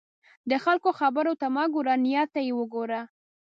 د 0.49 0.51
خلکو 0.63 0.89
خبرو 0.99 1.33
ته 1.41 1.47
مه 1.55 1.65
ګوره، 1.73 1.95
نیت 2.05 2.29
ته 2.35 2.39
یې 2.47 2.53
وګوره. 2.59 3.01